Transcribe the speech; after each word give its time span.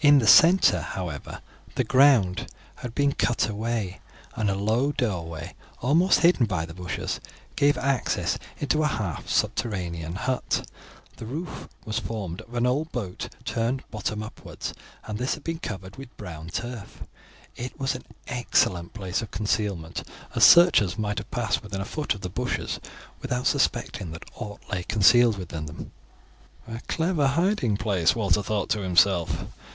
In 0.00 0.20
the 0.20 0.26
centre, 0.26 0.80
however, 0.80 1.42
the 1.74 1.84
ground 1.84 2.46
had 2.76 2.94
been 2.94 3.12
cut 3.12 3.48
away, 3.48 4.00
and 4.34 4.48
a 4.48 4.54
low 4.54 4.92
doorway, 4.92 5.54
almost 5.82 6.20
hidden 6.20 6.46
by 6.46 6.64
the 6.64 6.72
bushes, 6.72 7.20
gave 7.56 7.76
access 7.76 8.38
into 8.56 8.82
a 8.82 8.86
half 8.86 9.28
subterranean 9.28 10.14
hut; 10.14 10.66
the 11.16 11.26
roof 11.26 11.68
was 11.84 11.98
formed 11.98 12.40
of 12.42 12.54
an 12.54 12.66
old 12.66 12.90
boat 12.92 13.28
turned 13.44 13.82
bottom 13.90 14.22
upwards, 14.22 14.72
and 15.04 15.18
this 15.18 15.34
had 15.34 15.42
been 15.42 15.58
covered 15.58 15.96
with 15.96 16.16
brown 16.16 16.48
turf. 16.48 17.02
It 17.56 17.78
was 17.78 17.94
an 17.94 18.04
excellent 18.28 18.94
place 18.94 19.22
of 19.22 19.32
concealment, 19.32 20.04
as 20.34 20.44
searchers 20.44 20.96
might 20.96 21.18
have 21.18 21.30
passed 21.30 21.62
within 21.62 21.80
a 21.80 21.84
foot 21.86 22.14
of 22.14 22.20
the 22.20 22.30
bushes 22.30 22.80
without 23.20 23.46
suspecting 23.46 24.12
that 24.12 24.30
aught 24.36 24.60
lay 24.70 24.84
concealed 24.84 25.36
within 25.36 25.66
them. 25.66 25.90
"A 26.68 26.80
clever 26.86 27.26
hiding 27.26 27.76
place," 27.76 28.14
Walter 28.14 28.42
thought 28.42 28.70
to 28.70 28.80
himself. 28.82 29.44